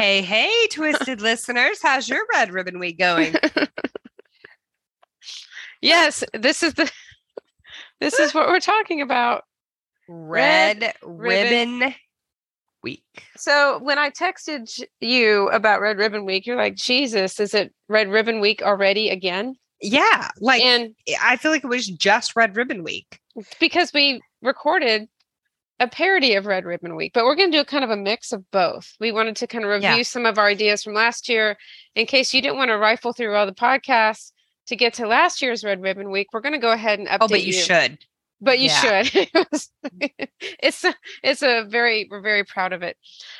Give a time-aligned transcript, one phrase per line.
[0.00, 1.82] Hey, hey, twisted listeners.
[1.82, 3.34] How's your red ribbon week going?
[5.82, 6.90] yes, this is the
[8.00, 9.44] this is what we're talking about.
[10.08, 11.94] Red, Red ribbon, ribbon.
[12.82, 13.24] week.
[13.36, 18.08] So when I texted you about Red Ribbon Week, you're like, Jesus, is it Red
[18.08, 19.54] Ribbon Week already again?
[19.82, 20.30] Yeah.
[20.40, 23.20] Like and I feel like it was just red ribbon week.
[23.60, 25.10] because we recorded
[25.80, 27.96] a parody of Red Ribbon Week, but we're going to do a kind of a
[27.96, 28.94] mix of both.
[29.00, 30.02] We wanted to kind of review Yeah.
[30.02, 31.56] some of our ideas from last year
[31.94, 34.32] in case you didn't want to rifle through all the podcasts
[34.66, 36.28] to get to last year's Red Ribbon Week.
[36.32, 37.98] We're going to go ahead and update Oh, but you should.
[38.40, 39.02] but you Yeah.
[39.02, 39.30] should.
[40.62, 42.96] It's a, it's a very we're very proud of it.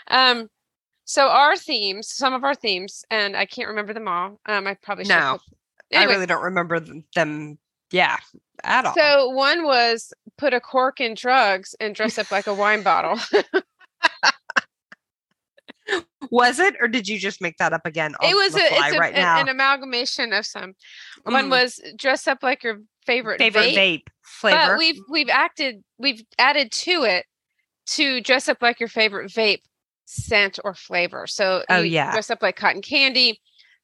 [0.09, 0.49] Um,
[1.05, 4.41] so our themes, some of our themes, and I can't remember them all.
[4.47, 5.11] Um, I probably should.
[5.11, 5.39] No,
[5.93, 7.05] Anyway, I really don't remember them.
[7.93, 8.17] Yeah,
[8.65, 8.95] at all.
[8.95, 13.19] so one was put a cork in drugs and dress up like a wine bottle.
[16.31, 18.15] was it, or did you just make that up again?
[18.23, 19.41] it was a, it's a, right an, now.
[19.41, 20.75] an amalgamation of some.
[21.25, 21.51] One Mm.
[21.51, 24.73] was dress up like your favorite, favorite vape, vape, flavor.
[24.75, 27.27] But we've we've acted we've added to it
[27.87, 29.63] to dress up like your favorite vape
[30.05, 31.27] scent or flavor.
[31.27, 32.13] So Oh, yeah.
[32.13, 33.41] dress up like cotton candy,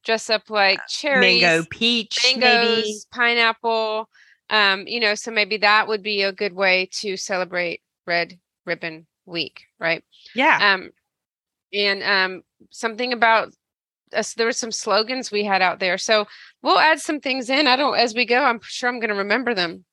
[0.07, 2.95] dress up like cherries, Mango peach, mangoes, maybe.
[3.11, 4.09] pineapple.
[4.49, 9.07] Um, you know, so maybe that would be a good way to celebrate Red Ribbon
[9.27, 10.05] Week, right?
[10.35, 10.75] Yeah.
[10.75, 10.91] Um,
[11.73, 13.53] and um, something about
[14.15, 14.35] us.
[14.35, 16.27] There were some slogans we had out there, so
[16.63, 17.67] we'll add some things in.
[17.67, 18.43] I don't as we go.
[18.43, 19.85] I'm sure I'm going to remember them.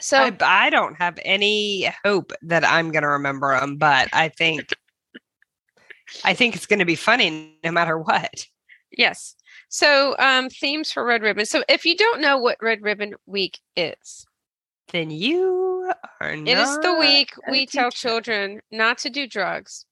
[0.00, 4.28] So I, I don't have any hope that I'm going to remember them, but I
[4.30, 4.74] think
[6.24, 8.46] I think it's going to be funny no matter what.
[8.90, 9.34] Yes.
[9.68, 11.46] So, um, themes for Red Ribbon.
[11.46, 14.26] So, if you don't know what Red Ribbon Week is,
[14.92, 19.84] Then you are it is the week we tell children not to do drugs.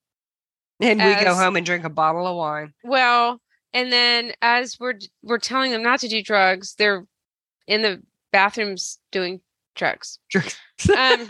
[0.81, 2.72] and we go home and drink a bottle of wine.
[2.82, 3.41] Well,
[3.72, 7.06] and then as we're we're telling them not to do drugs, they're
[7.66, 9.41] in the bathrooms doing
[9.75, 10.19] drugs.
[10.97, 11.28] Um,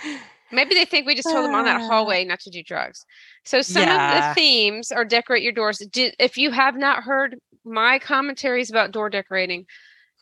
[0.52, 1.86] maybe they think we just told them on that Ah.
[1.86, 3.04] hallway not to do drugs.
[3.44, 5.82] So some of the themes are decorate your doors.
[5.94, 9.66] If you have not heard my commentaries about door decorating,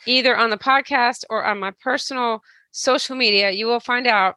[0.06, 4.36] either on the podcast or on my personal social media, you will find out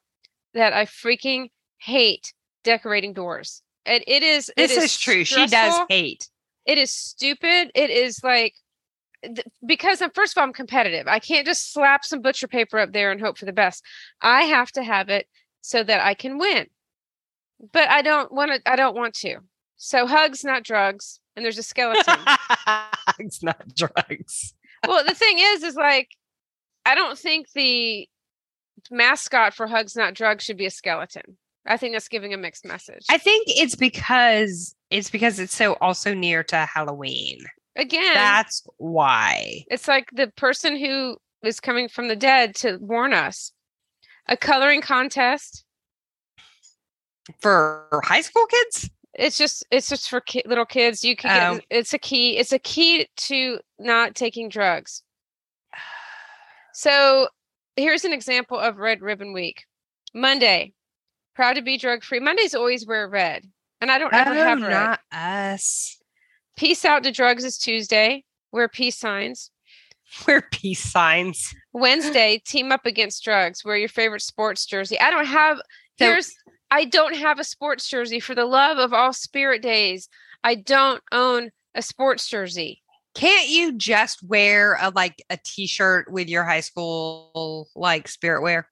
[0.53, 2.33] that I freaking hate
[2.63, 3.61] decorating doors.
[3.85, 5.23] And it is it this is, true.
[5.23, 6.29] She does hate.
[6.65, 7.71] It is stupid.
[7.75, 8.55] It is like
[9.65, 11.07] because I'm first of all I'm competitive.
[11.07, 13.83] I can't just slap some butcher paper up there and hope for the best.
[14.21, 15.27] I have to have it
[15.63, 16.67] so that I can win.
[17.71, 19.37] But I don't want to I don't want to.
[19.77, 22.19] So hugs not drugs and there's a skeleton.
[23.19, 24.53] it's not drugs.
[24.87, 26.09] well, the thing is is like
[26.85, 28.07] I don't think the
[28.91, 31.37] mascot for hugs not drugs should be a skeleton.
[31.65, 33.05] I think that's giving a mixed message.
[33.09, 37.45] I think it's because it's because it's so also near to Halloween.
[37.75, 39.63] Again, That's why.
[39.71, 43.51] It's like the person who is coming from the dead to warn us.
[44.27, 45.65] A coloring contest.
[47.39, 48.89] For high school kids?
[49.13, 51.03] It's just it's just for ki- little kids.
[51.03, 51.55] You can Oh.
[51.55, 52.37] get it's a key.
[52.37, 55.03] It's a key to not taking drugs.
[56.73, 57.27] So
[57.75, 59.65] here's an example of Red Ribbon Week.
[60.13, 60.73] Monday,
[61.35, 62.19] proud to be drug free.
[62.19, 63.45] Mondays always wear red,
[63.81, 64.67] and I don't ever oh, have red.
[64.67, 65.99] Oh, not us.
[66.57, 68.23] Peace out to drugs is Tuesday.
[68.51, 69.51] Wear peace signs.
[70.27, 71.53] We're peace signs.
[71.73, 73.63] Wednesday, team up against drugs.
[73.65, 74.99] Wear your favorite sports jersey.
[74.99, 76.33] I don't have So- here's
[76.71, 80.09] I don't have a sports jersey for the love of all spirit days.
[80.43, 82.81] I don't own a sports jersey.
[83.13, 88.67] Can't you just wear a like a t-shirt with your high school like spirit wear?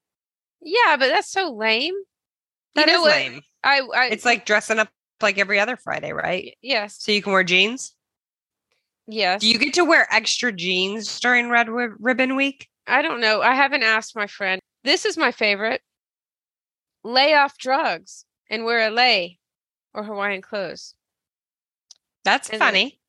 [0.64, 1.94] Yeah, but that's so lame.
[2.74, 3.12] That is know what?
[3.12, 3.42] lame.
[3.64, 4.90] I, I It's like dressing up
[5.22, 6.58] like every other Friday, right?
[6.64, 7.94] yes, So you can wear jeans.
[9.08, 9.42] Yes.
[9.42, 12.68] Do you get to wear extra jeans during Red Rib- Ribbon Week?
[12.88, 13.42] I don't know.
[13.42, 14.60] I haven't asked my friend.
[14.84, 15.82] This is my favorite.
[17.04, 19.40] Lay off drugs and wear a lei
[19.94, 20.96] or Hawaiian clothes.
[22.24, 23.00] That's And- funny.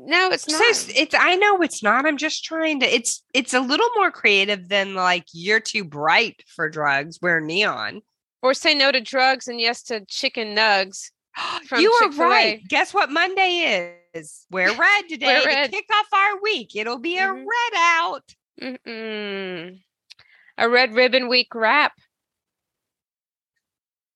[0.00, 0.62] No, it's not.
[0.62, 2.06] s- it's I know it's not.
[2.06, 6.42] I'm just trying to it's it's a little more creative than like you're too bright
[6.46, 8.02] for drugs, wear neon.
[8.40, 11.10] or say no to drugs and yes to chicken nugs.
[11.76, 12.28] You are Chick-fil-A.
[12.28, 12.62] right.
[12.68, 14.07] Guess what Monday is?
[14.50, 15.66] Wear red today red.
[15.66, 16.74] to kick off our week.
[16.76, 17.44] It'll be a Mhm.
[17.44, 18.34] red out.
[18.60, 19.80] Mm-mm.
[20.58, 21.92] A red ribbon week wrap.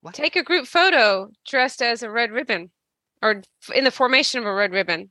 [0.00, 0.14] What?
[0.14, 2.70] Take a group photo dressed as a red ribbon
[3.22, 3.42] or
[3.74, 5.10] in the formation of a red ribbon.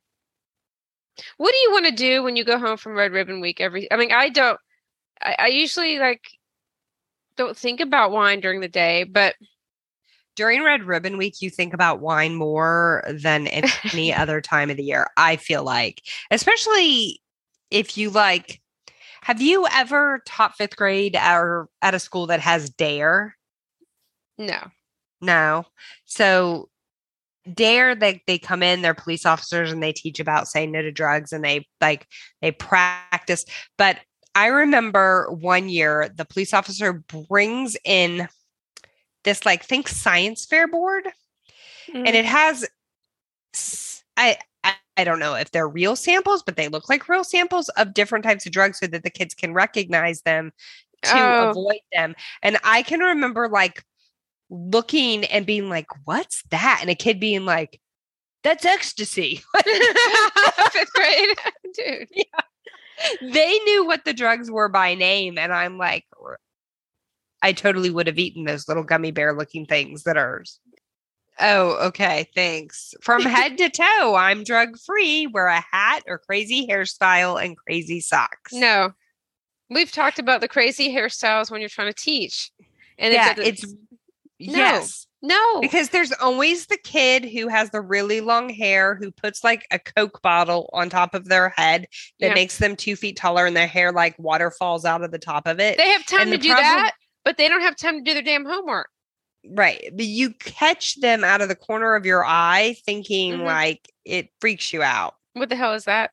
[1.38, 3.90] What do you want to do when you go home from red ribbon week every
[3.92, 4.60] I mean I don't
[5.22, 6.22] I, I usually like
[7.38, 9.36] don't think about wine during the day, but
[10.42, 13.46] during Red Ribbon Week, you think about wine more than
[13.94, 15.06] any other time of the year.
[15.16, 16.02] I feel like,
[16.32, 17.22] especially
[17.70, 18.60] if you like.
[19.22, 23.38] Have you ever taught fifth grade or at a school that has Dare?
[24.40, 24.58] No.
[25.22, 25.66] No.
[26.06, 26.70] So
[27.54, 30.92] dare they they come in they're police officers and they teach about saying no to
[30.92, 32.06] drugs and they like
[32.44, 33.46] they practice
[33.80, 33.98] but
[34.36, 38.28] i remember one year the police officer brings in
[39.24, 41.08] this like think science fair board
[41.90, 42.06] Mm-hmm.
[42.06, 42.68] and it has
[44.18, 44.38] I
[44.96, 48.24] I don't know if they're real samples but they look like real samples of different
[48.24, 50.52] types of drugs so that the kids can recognize them
[51.04, 51.50] to Oh.
[51.50, 53.84] avoid them and i can remember like
[54.52, 57.82] looking and being like what's that and a kid being like
[58.44, 61.38] that's ecstasy Fifth grade,
[61.76, 62.08] dude.
[62.12, 62.24] Yeah.
[63.22, 66.40] they knew what the drugs were by name and i'm like "R-
[67.42, 70.44] i totally would have eaten those little gummy bear looking things that are
[71.40, 72.94] oh okay thanks.
[73.02, 78.00] From head to toe i'm drug free wear a hat or crazy hairstyle and crazy
[78.00, 78.54] socks.
[78.54, 78.92] No,
[79.70, 82.52] we've talked about the crazy hairstyles when you're trying to teach,
[83.00, 83.76] and yeah it's, it's
[84.38, 85.08] yes.
[85.22, 85.62] no.
[85.62, 89.80] because there's always the kid who has the really long hair who puts like a
[89.80, 91.88] coke bottle on top of their head
[92.20, 92.34] that Yeah.
[92.34, 95.48] makes them two feet taller and their hair like water falls out of the top
[95.48, 96.94] of it they have time and to the do problem- that,
[97.26, 98.90] but they don't have time to do their damn homework.
[99.50, 99.90] Right.
[99.94, 103.46] But you catch them out of the corner of your eye thinking Mhm.
[103.46, 105.16] like it freaks you out.
[105.34, 106.12] What the hell is that?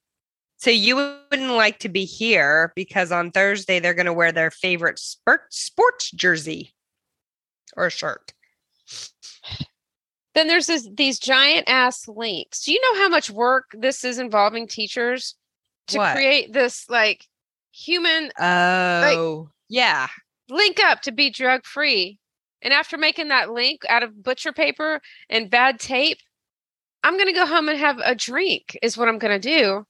[0.56, 4.50] So you wouldn't like to be here because on Thursday they're going to wear their
[4.50, 6.74] favorite sport sports jersey
[7.76, 8.32] or shirt.
[10.34, 12.64] Then there's this these giant ass links.
[12.64, 15.34] Do you know how much work this is involving teachers
[15.88, 16.14] to What?
[16.14, 17.26] create this like
[17.72, 19.50] human Oh.
[19.68, 20.08] yeah.
[20.48, 22.18] Link up to be drug free?
[22.62, 25.00] And after making that link out of butcher paper
[25.30, 26.18] and bad tape,
[27.02, 29.86] I'm going to go home and have a drink, is what I'm going to do.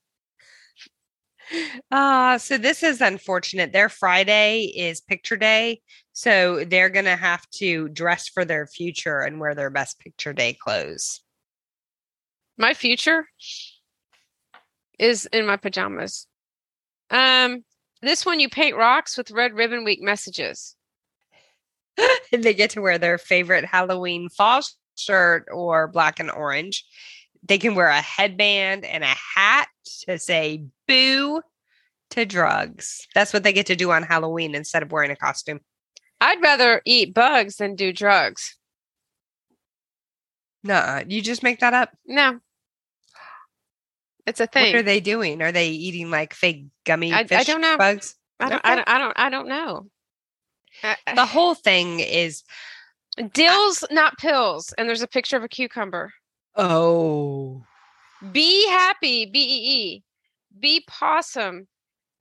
[1.91, 3.73] Uh, so this is unfortunate.
[3.73, 5.81] Their Friday is picture day.
[6.13, 10.33] So they're going to have to dress for their future and wear their best picture
[10.33, 11.23] day clothes.
[12.59, 13.27] My future
[14.99, 16.27] is in my pajamas.
[17.11, 17.65] Um,
[18.03, 20.75] this one you paint rocks with red ribbon week messages.
[22.31, 24.61] And they get to wear their favorite Halloween fall
[24.97, 26.85] shirt or black and orange.
[27.43, 29.69] They can wear a headband and a hat
[30.07, 31.41] to say boo
[32.11, 33.07] to drugs.
[33.15, 35.61] That's what they get to do on Halloween instead of wearing a costume.
[36.21, 38.57] I'd rather eat bugs than do drugs.
[40.65, 41.97] No, you just make that up.
[42.07, 42.41] No.
[44.29, 44.75] It's a thing.
[44.75, 45.41] What are they doing?
[45.41, 47.79] Are they eating like fake gummy I- I don't know.
[47.79, 48.15] bugs?
[48.39, 49.87] I don't, I don't I don't I don't know.
[50.85, 52.45] I- I- The uh, whole thing is
[53.33, 54.73] Dills, not pills.
[54.77, 56.13] And there's a picture of a cucumber.
[56.55, 57.65] oh,
[58.33, 60.03] Be happy, B E E.
[60.61, 61.67] Be possum.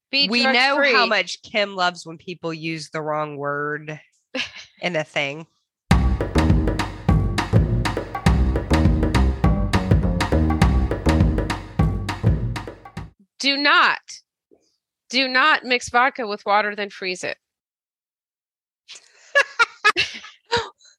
[0.09, 4.00] Be we know how much Kim loves when people use the wrong word
[4.81, 5.45] in a thing.
[13.39, 13.99] Do not,
[15.09, 17.37] do not mix vodka with water, then freeze it.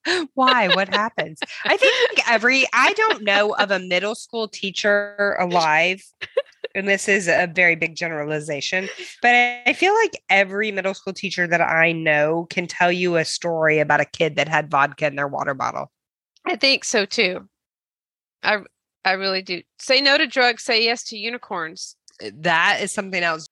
[0.33, 0.69] Why?
[0.69, 1.39] What happens?
[1.65, 6.01] I think every, I don't know of a middle school teacher alive,
[6.75, 8.87] and this is a very big generalization,
[9.21, 9.31] but
[9.65, 13.79] I, feel like every middle school teacher that I know can tell you a story
[13.79, 15.91] about a kid that had vodka in their water bottle.
[16.45, 17.47] I think so too.
[18.43, 18.59] I
[19.05, 19.61] I really do.
[19.79, 21.95] Say no to drugs, say yes to unicorns.
[22.21, 23.47] That is something else.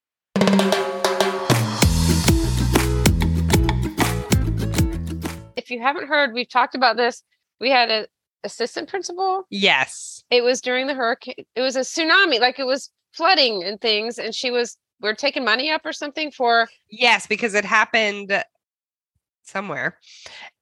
[5.56, 7.24] If you haven't heard, we've talked about this.
[7.60, 8.06] We had an
[8.44, 9.46] assistant principal.
[9.50, 10.24] Yes.
[10.30, 11.36] It was during the hurricane.
[11.56, 14.18] It was a tsunami, like it was flooding and things.
[14.18, 18.44] And she was we are taking money up or something for Yes, because it happened
[19.44, 19.98] somewhere.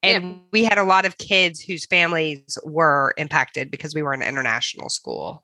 [0.03, 0.17] Yeah.
[0.17, 4.21] And we had a lot of kids whose families were impacted because we were an
[4.21, 5.43] international school.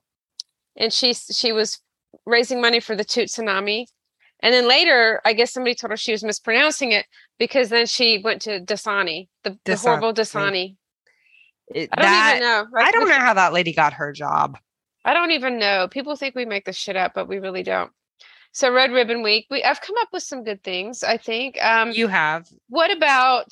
[0.76, 1.80] and she she was
[2.26, 3.86] raising money for the Toot tsunami.
[4.44, 7.06] And then later, I guess somebody told her she was mispronouncing it
[7.38, 10.76] because then she went to Dasani, the, the horrible Dasani.
[11.72, 12.66] It- I don't that- even know.
[12.78, 14.58] I Like, don't know how that lady got her job.
[15.04, 15.88] I don't even know.
[15.88, 17.90] People think we make this shit up, but we really don't.
[18.52, 21.02] So Red Ribbon Week, we I've come up with some good things.
[21.02, 21.56] I think.
[21.62, 22.46] Um, You have.
[22.68, 23.46] what about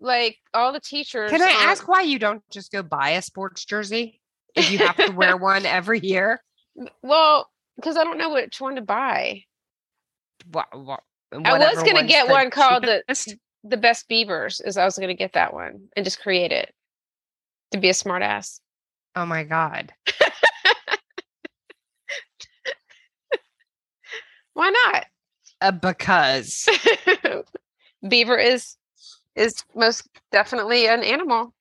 [0.00, 1.30] like all the teachers?
[1.30, 4.20] Can I ask why you don't just go buy a sports jersey
[4.56, 6.42] if you have to wear one every year?
[7.02, 9.44] Well, because I don't know which one to buy.
[10.52, 10.98] Wha- wha-
[11.44, 13.36] I was gonna get one called the- cheapest.
[13.64, 16.74] The best Beavers is I was going to get that one and just create it.
[17.70, 18.58] to be a smartass.
[19.14, 19.92] Oh my god.
[24.54, 25.06] Why not?
[25.60, 26.68] Uh, because
[28.08, 28.76] Beaver is
[29.36, 31.54] is most definitely an animal.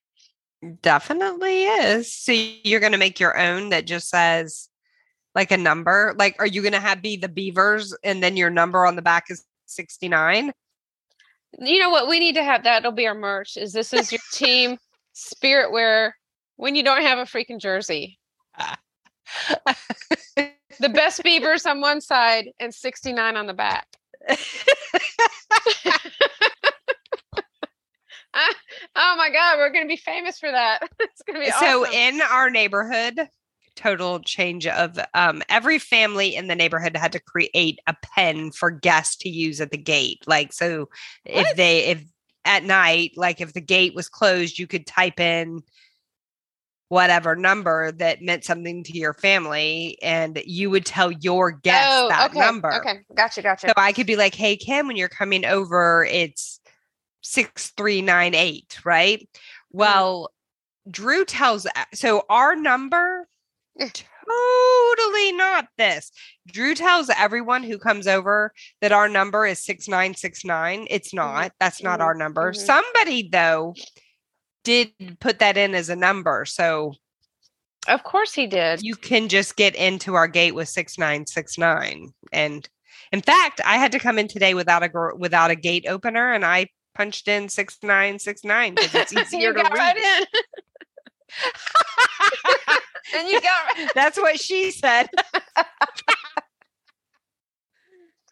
[0.82, 2.14] definitely is.
[2.14, 4.68] So you're going to make your own that just says
[5.36, 6.14] like a number.
[6.18, 9.02] Like, are you going to have be the beavers and then your number on the
[9.02, 10.52] back is 69?
[11.60, 12.08] You know what?
[12.08, 13.58] We need to have that'll be our merch.
[13.58, 14.78] Is this is your team
[15.14, 16.16] spirit wear
[16.56, 18.20] when you don't have a freaking jersey.
[20.80, 23.88] The best beavers on one side and 69 on the back.
[28.34, 28.56] Ah,
[28.96, 30.80] oh my god, we're gonna be famous for that.
[31.02, 31.94] It's gonna be so awesome.
[31.94, 33.28] in our neighborhood
[33.76, 38.70] total change of um every family in the neighborhood had to create a pen for
[38.70, 40.90] guests to use at the gate like so
[41.26, 42.04] if they if
[42.44, 45.62] at night like if the gate was closed you could type in
[46.90, 52.10] whatever number that meant something to your family and you would tell your guest oh,
[52.10, 53.68] that okay, number Okay, gotcha, gotcha.
[53.68, 56.60] so i could be like hey kim when you're coming over it's
[57.22, 59.28] 6398 right
[59.74, 59.78] Mm-hmm.
[59.80, 60.32] well
[60.90, 63.28] drew tells so our number.
[63.80, 66.12] Totally not this.
[66.48, 71.52] Drew tells everyone who comes over that our number is 6969 it's not.
[71.60, 72.52] That's not mhm, our number.
[72.52, 72.56] mhm.
[72.56, 73.76] somebody though
[74.64, 76.94] did put that in as a number so
[77.88, 78.80] of course he did.
[78.84, 82.70] you can just get into our gate with 6969 and
[83.12, 86.46] in fact i had to come in today without a without a gate opener and
[86.46, 90.26] i punched in 6969 because it's easier to read right in.
[93.16, 93.90] and you got right.
[93.96, 95.08] that's what she said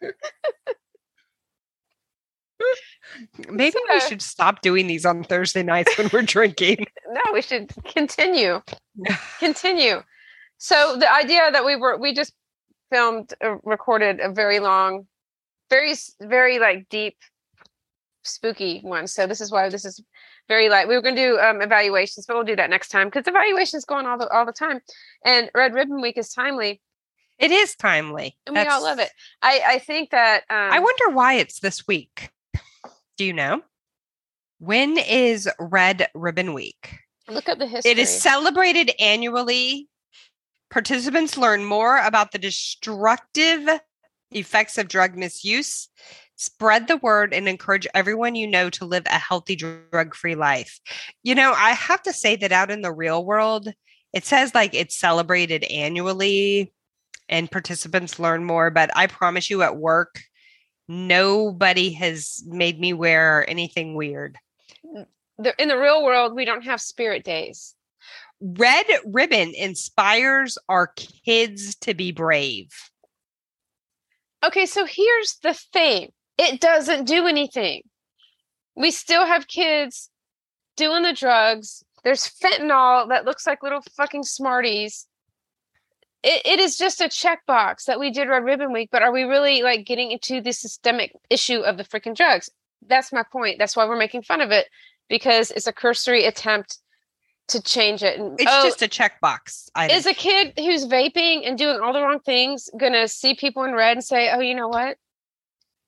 [3.50, 7.72] maybe we should stop doing these on thursday nights when we're drinking No, we should
[7.92, 8.60] continue.
[9.40, 10.02] continue.
[10.58, 12.32] So the idea that we were we just
[12.92, 15.06] filmed uh, recorded a very long
[15.70, 17.16] very very like deep
[18.22, 19.06] spooky one.
[19.06, 20.02] So this is why this is
[20.48, 20.88] very light.
[20.88, 23.84] We were going to do um, evaluations, but we'll do that next time because evaluations
[23.84, 24.80] go on all the all the time.
[25.24, 26.80] And Red Ribbon Week is timely,
[27.40, 29.10] it is timely and we all love it.
[29.42, 32.30] I I think that um, i wonder why it's this week
[33.16, 33.62] do you know
[34.58, 37.00] when is red ribbon week
[37.30, 37.92] look up the history.
[37.92, 39.88] It is celebrated annually.
[40.70, 43.80] Participants learn more about the destructive
[44.32, 45.88] effects of drug misuse,
[46.40, 50.80] spread the word, and encourage everyone you know to live a healthy drug free life.
[51.22, 53.68] You know, I have to say that out in the real world,
[54.14, 56.72] it says like it's celebrated annually
[57.28, 60.22] and participants learn more, but I promise you at work,
[60.88, 64.38] nobody has made me wear anything weird.
[64.84, 65.06] Mm,
[65.58, 66.34] in the real world.
[66.34, 67.74] We don't have spirit days.
[68.40, 70.92] Red Ribbon inspires our
[71.26, 72.70] kids to be brave.
[74.42, 77.82] Okay, so here's the thing it doesn't do anything.
[78.74, 80.08] We still have kids
[80.74, 81.84] doing the drugs.
[82.02, 85.06] There's fentanyl that looks like little fucking smarties.
[86.22, 89.24] It, it is just a checkbox that we did Red Ribbon Week, but are we
[89.24, 92.48] really like getting into the systemic issue of the freaking drugs?
[92.86, 93.58] That's my point.
[93.58, 94.66] That's why we're making fun of it
[95.10, 96.78] because it's a cursory attempt
[97.48, 98.18] to change it.
[98.18, 99.68] And, It's oh, just a checkbox.
[99.90, 103.74] is a kid who's vaping and doing all the wrong things gonna see people in
[103.74, 104.96] red and say, "Oh, you know what?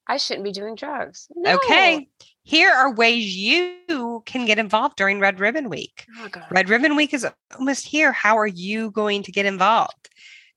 [0.06, 1.54] I shouldn't be doing drugs." No.
[1.56, 2.08] Okay.
[2.44, 6.04] Here are ways you can get involved during Red Ribbon Week.
[6.18, 8.10] Oh, Red Ribbon Week is almost here.
[8.10, 10.08] How are you going to get involved?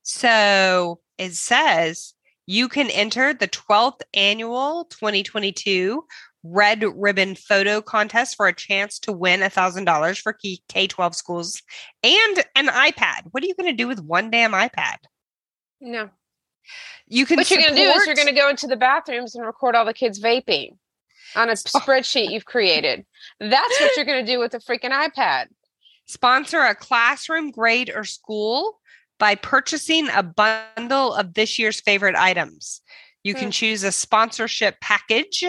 [0.01, 2.15] So it says
[2.47, 6.05] you can enter the 12th annual 2022
[6.43, 10.37] Red Ribbon Photo Contest for a chance to win $1,000 for
[10.69, 11.61] K 12 schools
[12.03, 13.21] and an iPad.
[13.31, 14.97] What are you going to do with one damn iPad?
[15.81, 16.09] No.
[17.07, 19.75] You can What you're gonna do is you're gonna go into the bathrooms and record
[19.75, 20.77] all the kids vaping
[21.35, 23.05] on a spreadsheet you've created.
[23.39, 25.47] That's what you're gonna do with a freaking iPad.
[26.07, 28.79] sponsor a classroom, grade, or school
[29.17, 32.81] by purchasing a bundle of this year's favorite items.
[33.23, 33.51] You can Hmm.
[33.51, 35.43] choose a sponsorship package.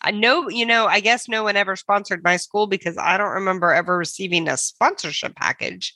[0.00, 3.30] I know, you know, I guess no one ever sponsored my school because I don't
[3.32, 5.94] remember ever receiving a sponsorship package.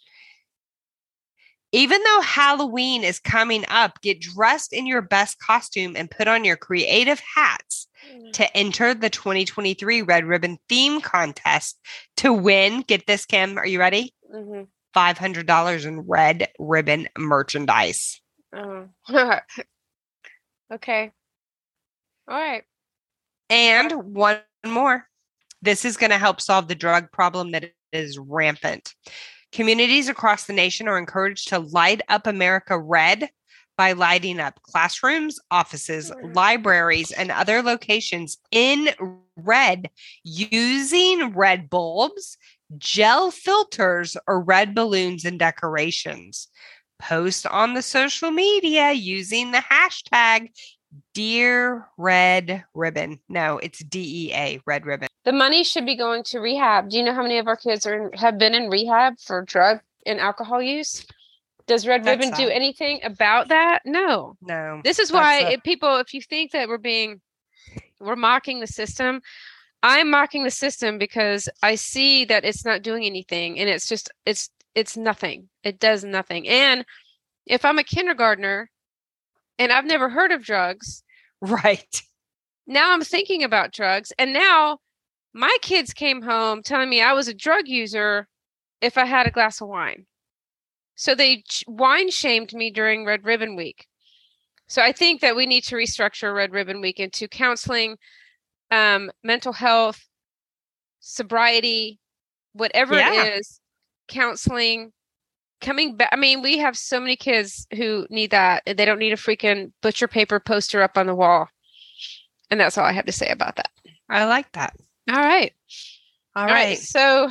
[1.73, 6.45] Even though Halloween is coming up, get dressed in your best costume and put on
[6.45, 7.89] your creative hats
[8.33, 11.79] to enter the 2023 Red Ribbon Theme Contest
[12.19, 12.83] to win.
[12.83, 13.59] Get this, Kim.
[13.59, 14.15] Are you ready?
[14.35, 14.69] Mhm.
[14.95, 18.21] $500 in Red Ribbon merchandise.
[18.55, 18.89] Oh.
[20.73, 21.13] okay.
[22.27, 22.65] All right.
[23.51, 25.07] And one more.
[25.61, 28.95] This is going to help solve the drug problem that is rampant.
[29.53, 33.31] Communities across the nation are encouraged to light up America red
[33.79, 36.35] by lighting up classrooms, offices, mm.
[36.35, 38.91] libraries, and other locations in
[39.37, 39.89] red
[40.25, 42.37] using red bulbs,
[42.77, 46.49] gel filters, or red balloons and decorations.
[46.99, 50.49] Post on the social media using the hashtag
[51.15, 53.21] Dear Red Ribbon.
[53.29, 55.08] No, it's DEA, Red Ribbon.
[55.29, 56.89] The money should be going to rehab.
[56.89, 59.81] Do you know how many of our kids are have been in rehab for drug
[60.07, 61.05] and alcohol use?
[61.67, 63.81] Does Red That's Ribbon do anything about that?
[63.85, 64.39] No.
[64.41, 64.81] No.
[64.83, 67.21] This is why a- if people, if you think that we're being,
[68.01, 69.21] we're mocking the system,
[69.83, 74.11] I'm mocking the system because I see that it's not doing anything, and it's just
[74.25, 75.51] it's it's nothing.
[75.63, 76.49] It does nothing.
[76.49, 76.87] And
[77.45, 78.71] if I'm a kindergartner,
[79.59, 81.05] and I've never heard of drugs,
[81.43, 82.03] Right.
[82.67, 84.79] now I'm thinking about drugs, and now
[85.39, 88.27] my kids came home telling me I was a drug user
[88.81, 90.07] if I had a glass of wine.
[90.97, 93.87] So they wine shamed me during Red Ribbon Week.
[94.67, 97.99] So I think that we need to restructure Red Ribbon Week into counseling,
[98.73, 100.05] um, mental health,
[100.99, 102.01] sobriety,
[102.53, 103.13] whatever Yeah.
[103.13, 103.61] it is,
[104.09, 104.93] counseling.
[105.61, 108.65] Coming back, I mean, we have so many kids who need that.
[108.67, 111.49] They don't need a freaking butcher paper poster up on the wall.
[112.51, 113.71] And that's all I have to say about that.
[114.09, 114.75] I like that.
[115.09, 115.53] All right.
[116.37, 116.69] All All right.
[116.69, 116.79] right.
[116.79, 117.31] So,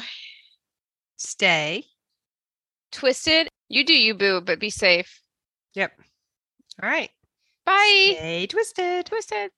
[1.18, 1.84] Stay.
[2.92, 5.22] Twisted, you do you, boo, but be safe.
[5.74, 5.92] Yep.
[6.82, 7.10] All right.
[7.66, 8.14] Bye.
[8.16, 9.06] Stay twisted.
[9.06, 9.52] Twisted.